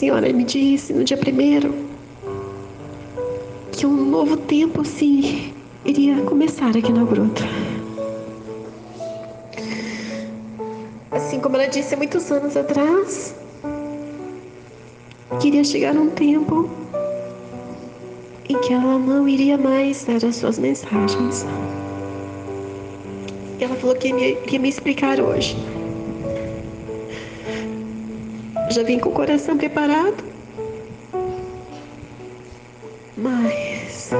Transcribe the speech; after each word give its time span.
Senhora 0.00 0.32
me 0.32 0.44
disse 0.44 0.94
no 0.94 1.04
dia 1.04 1.16
primeiro 1.16 1.74
que 3.70 3.84
um 3.84 3.92
novo 3.92 4.34
tempo 4.34 4.82
sim 4.82 5.52
iria 5.84 6.22
começar 6.22 6.70
aqui 6.70 6.90
na 6.90 7.04
gruta. 7.04 7.42
Assim 11.10 11.38
como 11.38 11.56
ela 11.56 11.66
disse 11.66 11.92
há 11.92 11.98
muitos 11.98 12.32
anos 12.32 12.56
atrás, 12.56 13.34
queria 15.38 15.62
chegar 15.62 15.94
um 15.94 16.08
tempo 16.08 16.70
em 18.48 18.58
que 18.62 18.72
ela 18.72 18.98
não 18.98 19.28
iria 19.28 19.58
mais 19.58 20.02
dar 20.04 20.24
as 20.24 20.36
suas 20.36 20.58
mensagens. 20.58 21.44
Ela 23.60 23.76
falou 23.76 23.94
que 23.96 24.08
ia 24.08 24.14
me, 24.14 24.38
ia 24.50 24.58
me 24.58 24.68
explicar 24.70 25.20
hoje. 25.20 25.54
Já 28.70 28.84
vim 28.84 29.00
com 29.00 29.08
o 29.08 29.12
coração 29.12 29.56
preparado. 29.56 30.22
Mas 33.16 34.12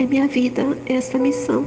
é 0.00 0.04
minha 0.04 0.26
vida 0.26 0.76
essa 0.84 1.16
missão. 1.16 1.64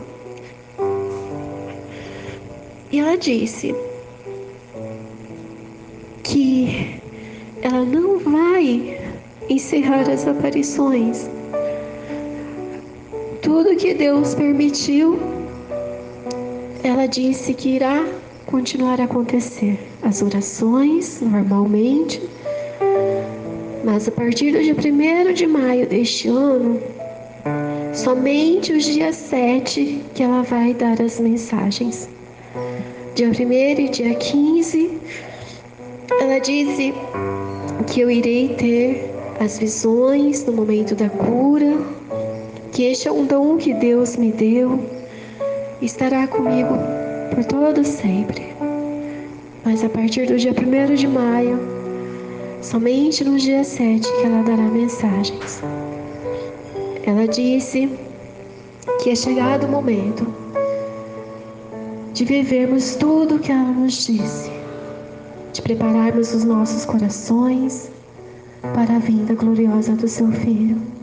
E 2.91 2.99
ela 2.99 3.15
disse 3.18 3.73
que 6.21 6.99
ela 7.62 7.85
não 7.85 8.20
vai 8.20 8.99
encerrar 9.48 10.10
as 10.10 10.27
aparições. 10.27 11.29
Tudo 13.41 13.77
que 13.77 13.93
Deus 13.93 14.35
permitiu, 14.35 15.18
ela 16.84 17.07
disse 17.07 17.54
que 17.54 17.70
irá 17.70 18.05
continuar 18.49 18.99
a 18.99 19.03
acontecer 19.03 19.77
as 20.01 20.23
orações 20.23 21.21
normalmente, 21.21 22.19
mas 23.83 24.07
a 24.07 24.11
partir 24.11 24.51
do 24.51 24.59
dia 24.59 24.73
1 24.73 25.33
de 25.33 25.45
maio 25.45 25.87
deste 25.87 26.27
ano, 26.29 26.81
somente 27.93 28.73
os 28.73 28.85
dias 28.85 29.15
7 29.17 30.03
que 30.15 30.23
ela 30.23 30.41
vai 30.41 30.73
dar 30.73 30.99
as 30.99 31.20
mensagens. 31.20 32.09
Dia 33.13 33.27
1 33.27 33.51
e 33.51 33.89
dia 33.89 34.15
15, 34.15 34.97
ela 36.20 36.39
disse 36.39 36.91
que 37.85 38.01
eu 38.01 38.09
irei 38.09 38.55
ter 38.55 39.11
as 39.39 39.59
visões 39.59 40.43
no 40.43 40.53
momento 40.53 40.95
da 40.95 41.07
cura, 41.07 41.77
que 42.71 42.85
este 42.85 43.07
é 43.07 43.11
um 43.11 43.25
dom 43.25 43.57
que 43.57 43.75
Deus 43.75 44.15
me 44.15 44.31
deu, 44.31 44.83
estará 45.81 46.25
comigo 46.25 47.09
por 47.30 47.46
todo 47.46 47.84
sempre. 47.84 48.54
Mas 49.63 49.84
a 49.84 49.90
partir 49.90 50.27
do 50.27 50.38
dia 50.38 50.52
1 50.52 50.96
de 50.96 51.08
maio, 51.08 51.60
somente 52.62 53.24
no 53.24 53.38
dia 53.38 53.63
7 53.63 54.02
que 54.02 54.26
ela 54.26 54.44
dará 54.44 54.63
mensagens. 54.63 55.62
Ela 57.05 57.27
disse 57.27 57.90
que 59.02 59.10
é 59.12 59.16
chegado 59.16 59.66
o 59.66 59.70
momento 59.70 60.27
de 62.13 62.26
vivermos 62.26 62.96
tudo 62.96 63.35
o 63.35 63.40
que 63.40 63.52
ela 63.52 63.72
nos 63.72 64.06
disse, 64.06 64.52
de 65.53 65.62
prepararmos 65.62 66.34
os 66.34 66.44
nossos 66.44 66.85
corações 66.85 67.91
para 68.73 68.95
a 68.95 69.00
vinda 69.00 69.34
gloriosa 69.34 69.94
do 69.94 70.07
seu 70.07 70.31
Filho. 70.31 70.98